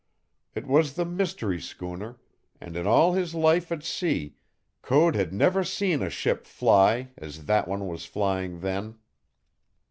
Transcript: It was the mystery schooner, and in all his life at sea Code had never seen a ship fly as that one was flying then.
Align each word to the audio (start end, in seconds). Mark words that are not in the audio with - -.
It 0.55 0.65
was 0.65 0.93
the 0.93 1.05
mystery 1.05 1.61
schooner, 1.61 2.17
and 2.59 2.75
in 2.75 2.87
all 2.87 3.13
his 3.13 3.35
life 3.35 3.71
at 3.71 3.83
sea 3.83 4.35
Code 4.81 5.13
had 5.13 5.31
never 5.31 5.63
seen 5.63 6.01
a 6.01 6.09
ship 6.09 6.47
fly 6.47 7.11
as 7.17 7.45
that 7.45 7.67
one 7.67 7.85
was 7.87 8.03
flying 8.07 8.61
then. 8.61 8.97